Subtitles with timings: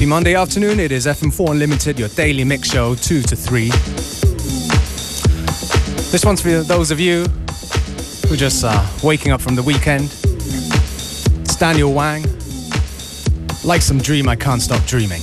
[0.00, 0.80] Happy Monday afternoon.
[0.80, 3.68] It is FM4 Unlimited, your daily mix show, 2 to 3.
[6.10, 7.24] This one's for those of you
[8.26, 10.04] who just uh, waking up from the weekend.
[11.42, 12.24] It's Daniel Wang.
[13.62, 15.20] Like some dream, I can't stop dreaming.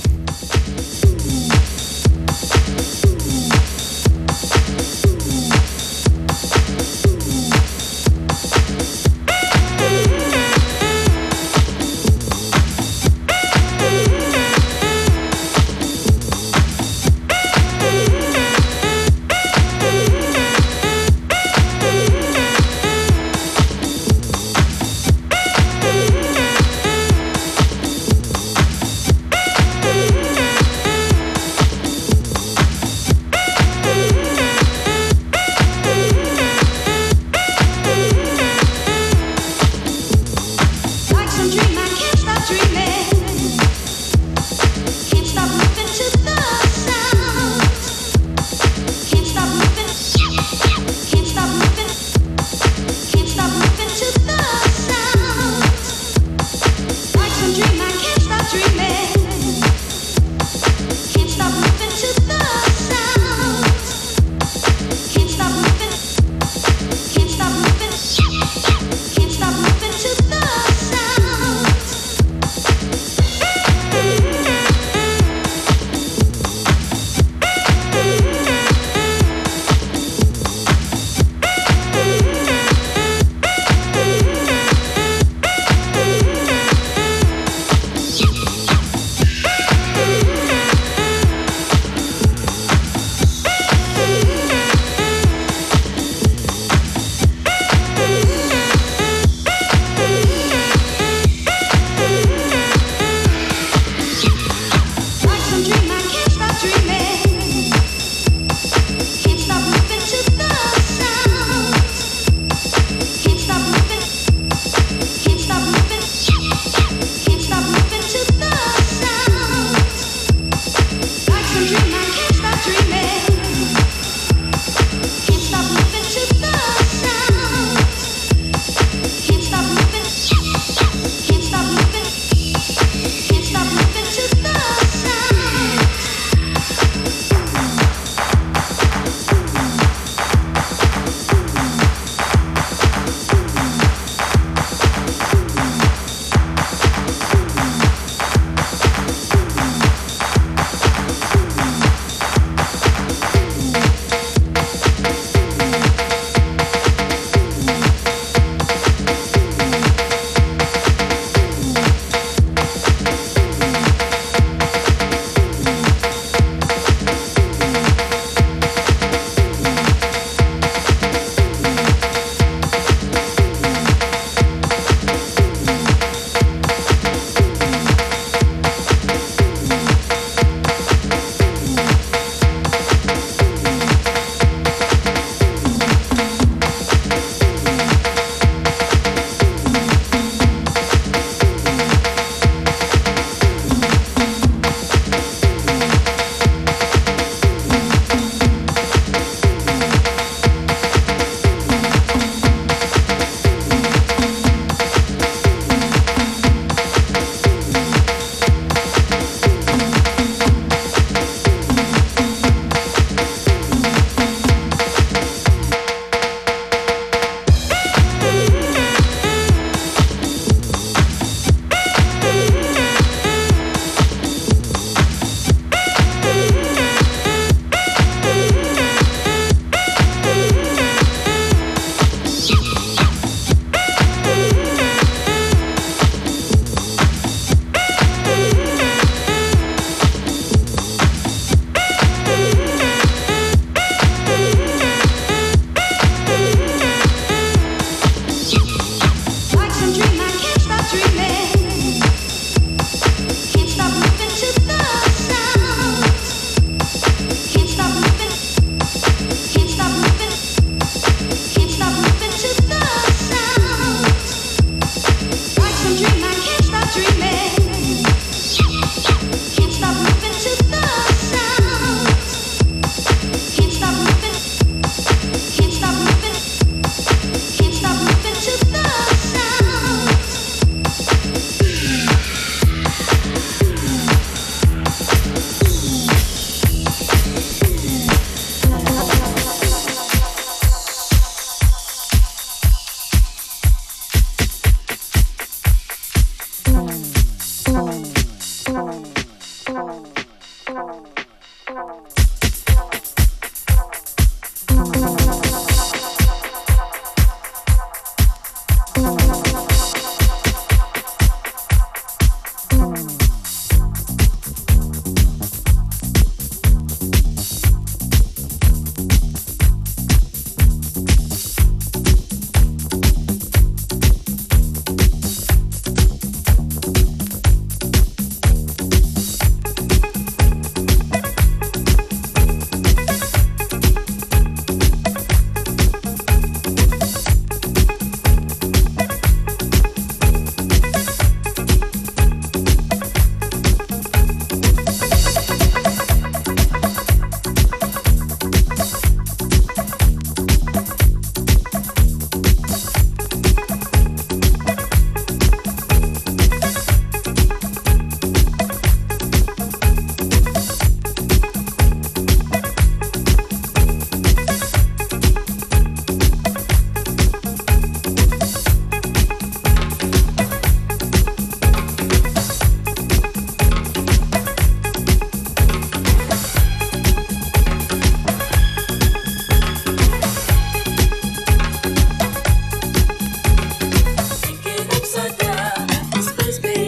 [386.48, 386.87] just be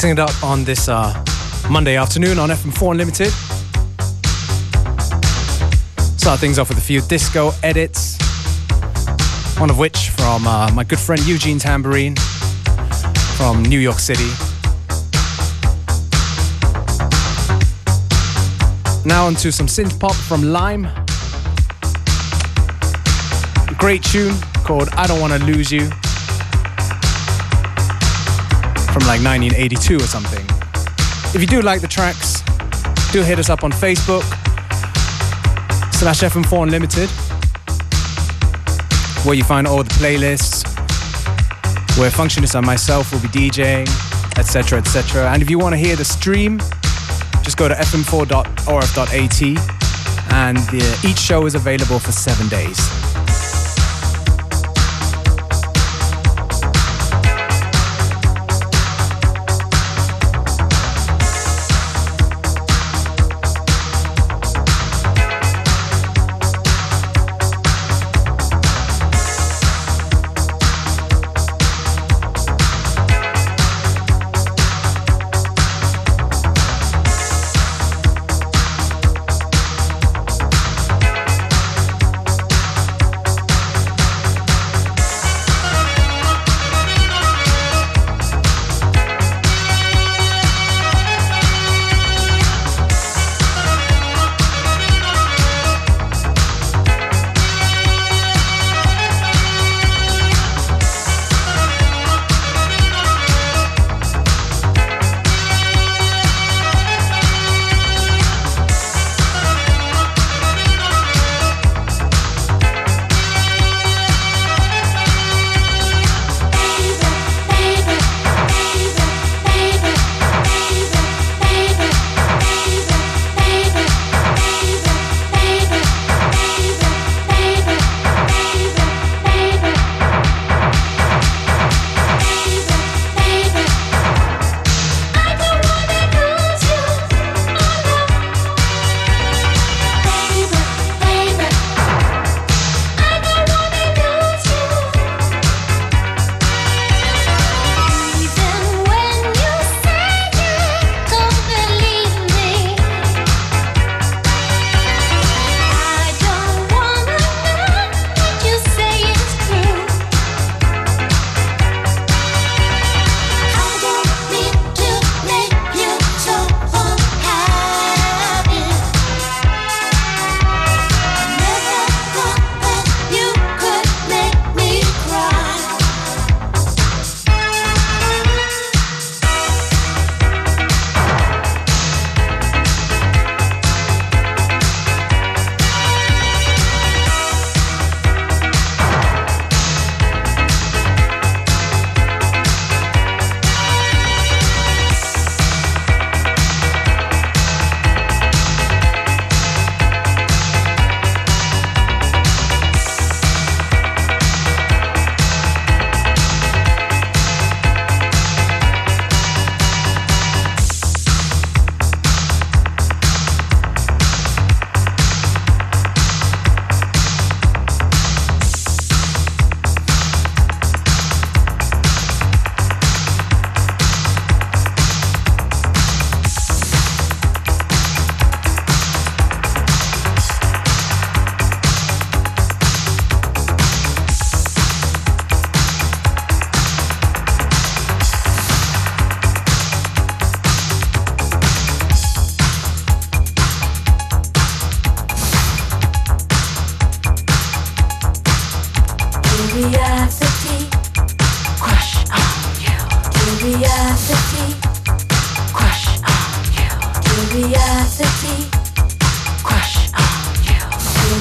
[0.00, 1.12] Mixing it up on this uh,
[1.68, 3.30] Monday afternoon on FM4 Unlimited.
[6.18, 8.16] Start things off with a few disco edits.
[9.58, 12.16] One of which from uh, my good friend Eugene Tambourine
[13.36, 14.30] from New York City.
[19.04, 20.88] Now onto some synth pop from Lime.
[23.76, 24.34] Great tune
[24.64, 25.90] called I Don't Wanna Lose You
[28.92, 30.44] from like 1982 or something.
[31.34, 32.42] If you do like the tracks,
[33.12, 34.22] do hit us up on Facebook
[35.92, 37.08] slash FM4 Unlimited,
[39.24, 40.64] where you find all the playlists,
[41.98, 43.88] where Functionist and myself will be DJing,
[44.38, 45.30] etc., etc.
[45.30, 46.58] And if you want to hear the stream,
[47.42, 49.42] just go to fm4.orf.at,
[50.32, 53.09] and the, each show is available for seven days.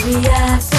[0.10, 0.79] días.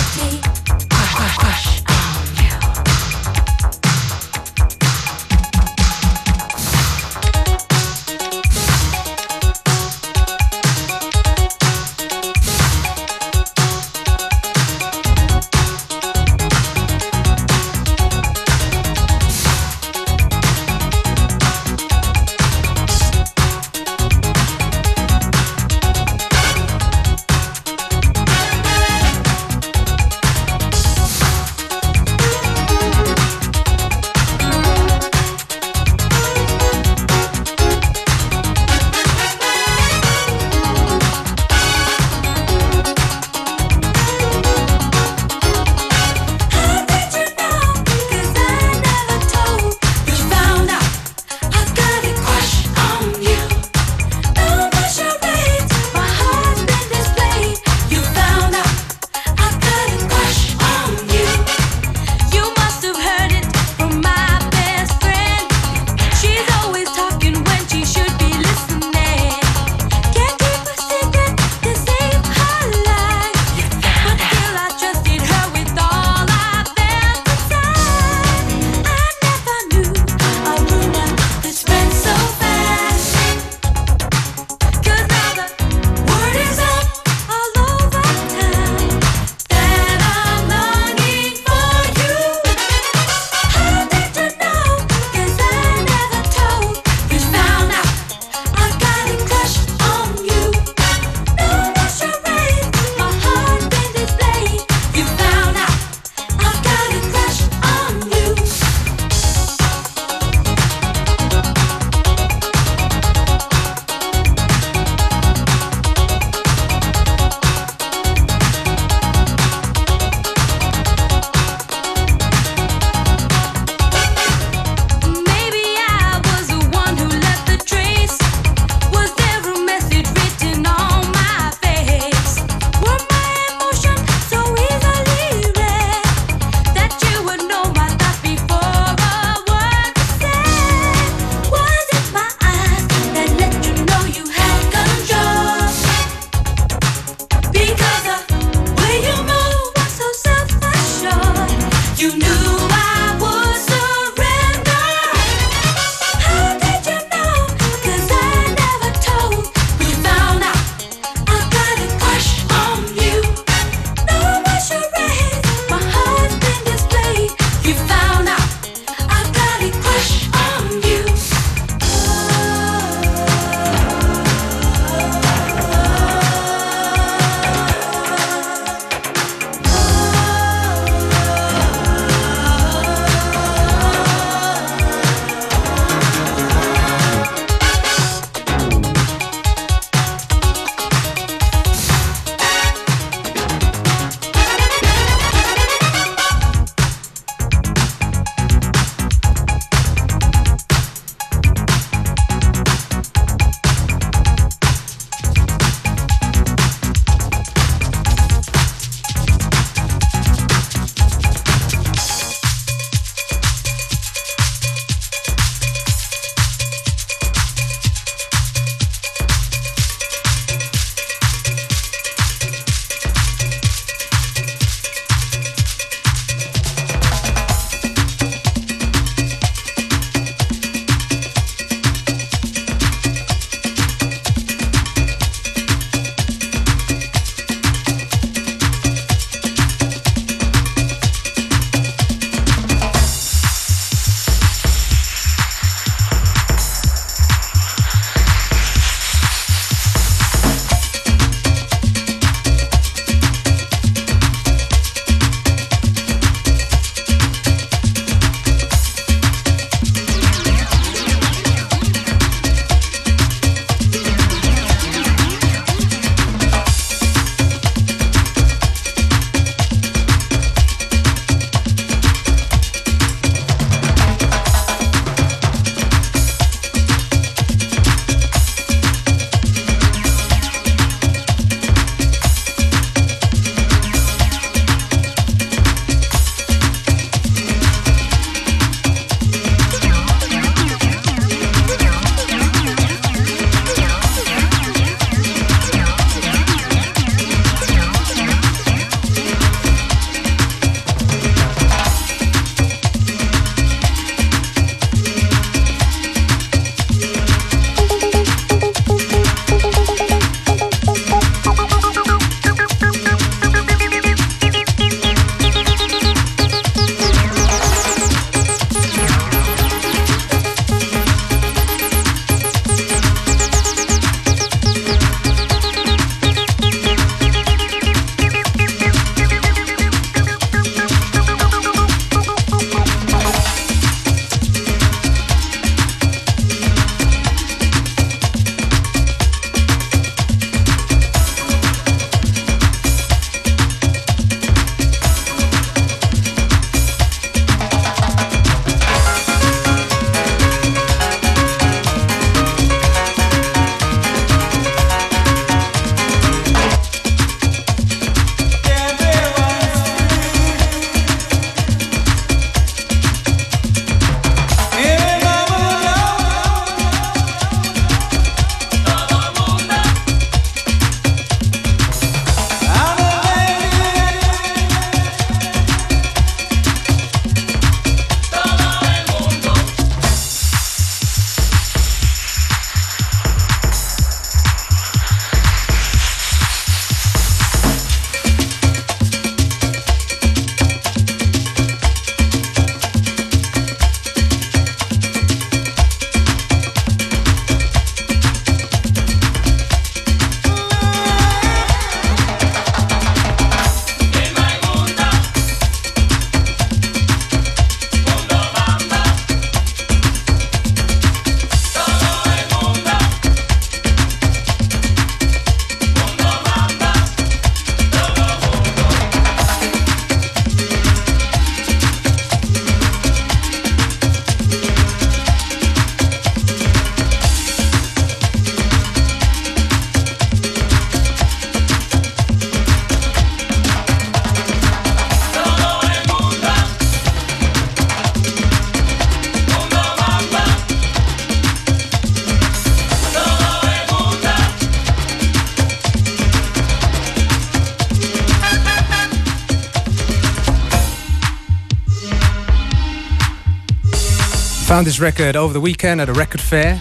[454.81, 456.81] Found this record over the weekend at a record fair.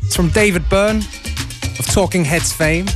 [0.00, 1.00] It's from David Byrne
[1.78, 2.86] of Talking Heads fame.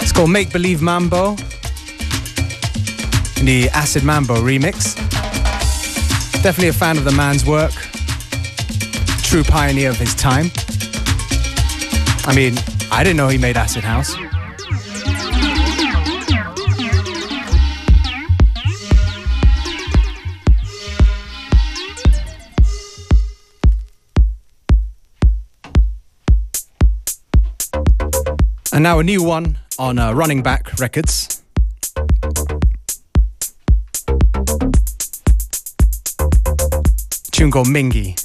[0.00, 1.32] It's called Make Believe Mambo
[3.36, 4.94] in the Acid Mambo remix.
[6.42, 7.74] Definitely a fan of the man's work.
[9.22, 10.50] True pioneer of his time.
[12.24, 12.54] I mean,
[12.90, 14.14] I didn't know he made acid house.
[28.74, 31.40] And now a new one on uh, Running Back Records.
[37.30, 38.18] Tune called Mingy.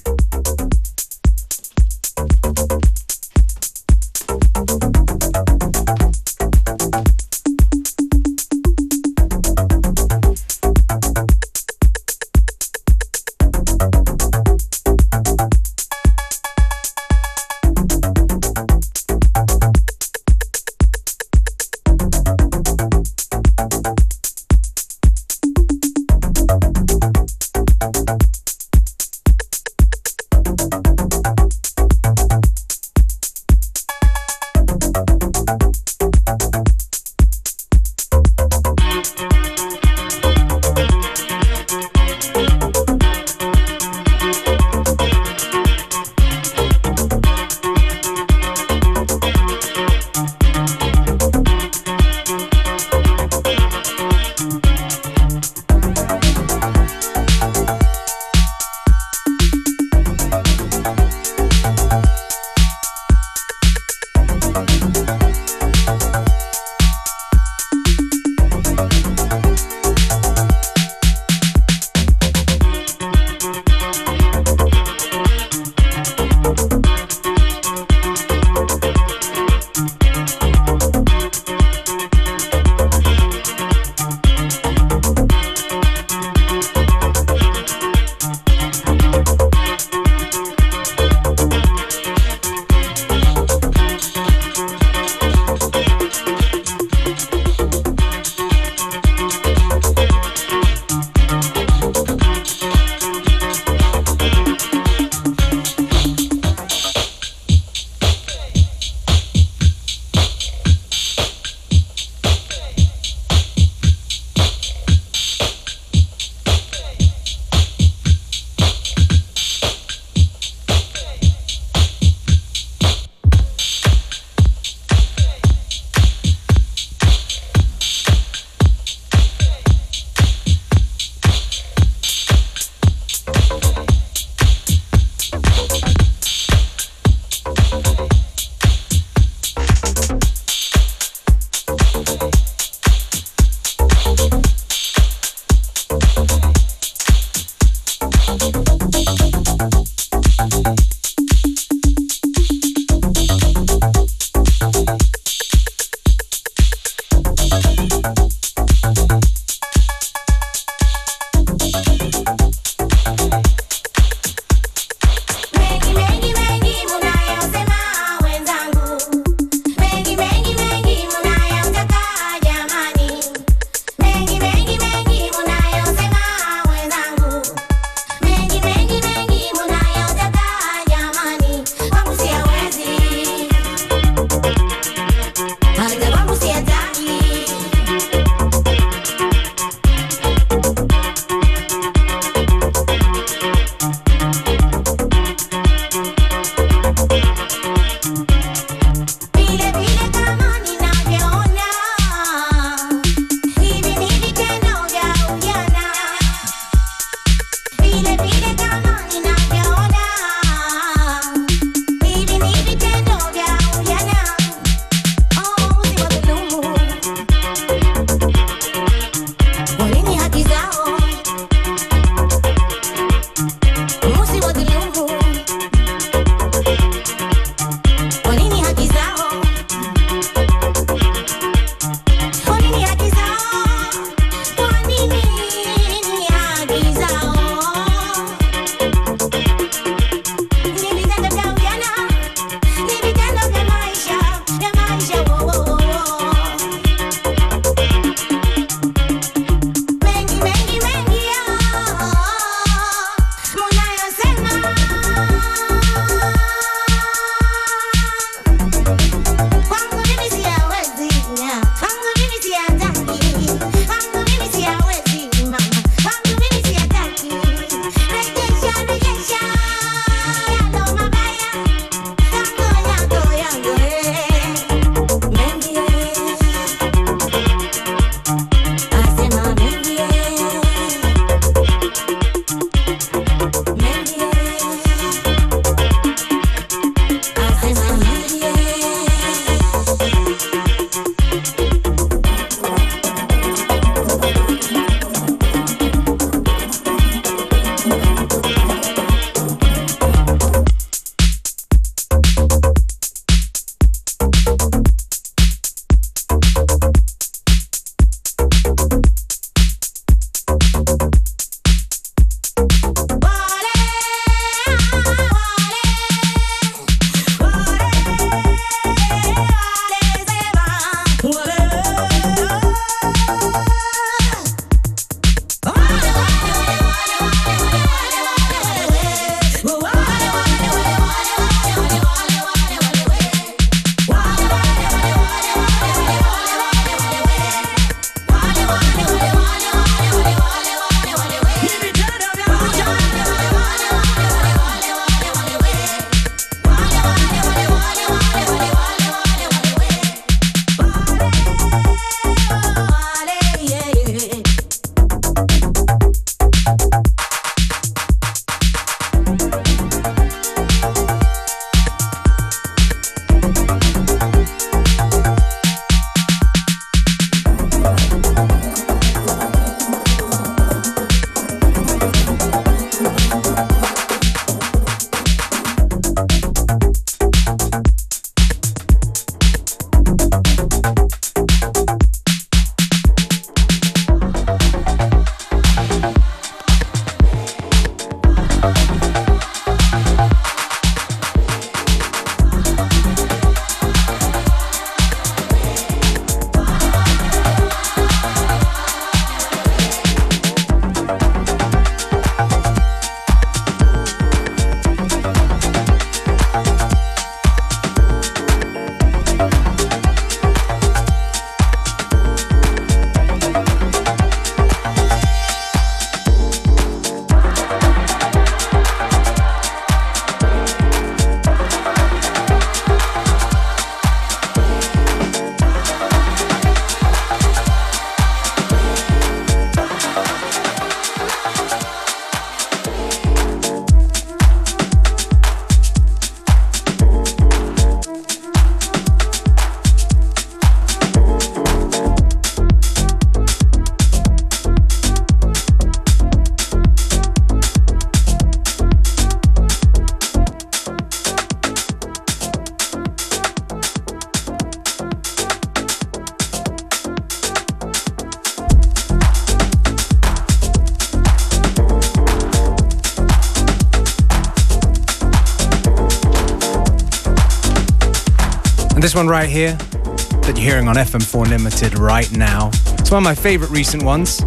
[468.99, 472.67] And this one right here that you're hearing on FM4 Limited right now.
[472.97, 474.41] It's one of my favorite recent ones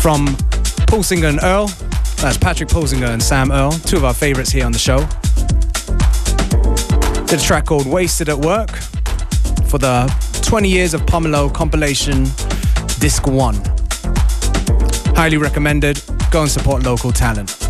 [0.00, 0.28] from
[0.86, 1.66] Pulsinger and Irl.
[2.18, 4.98] That's Patrick Pulsinger and Sam Irl, two of our favorites here on the show.
[7.26, 8.70] Did a track called Wasted at Work
[9.66, 10.06] for the
[10.42, 12.26] 20 Years of Pomelo compilation
[13.00, 13.56] Disc 1.
[15.16, 16.00] Highly recommended.
[16.30, 17.63] Go and support local talent.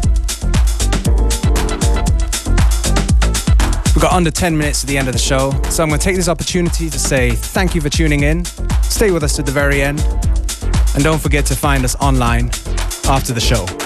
[4.04, 6.14] Got under 10 minutes to the end of the show, so I'm going to take
[6.14, 8.44] this opportunity to say thank you for tuning in.
[8.82, 9.98] Stay with us to the very end.
[10.94, 12.50] And don't forget to find us online
[13.06, 13.83] after the show.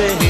[0.00, 0.29] baby.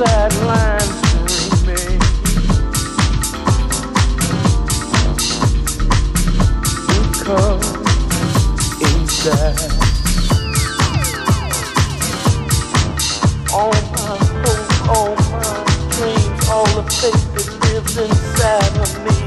[0.00, 1.36] That lines to
[1.66, 1.82] me.
[6.88, 7.68] Because
[8.80, 9.60] inside
[13.52, 15.52] all my hopes, all my
[15.90, 19.18] dreams, all the faith that lives inside of me,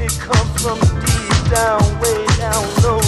[0.06, 2.99] it comes from deep down, way down low.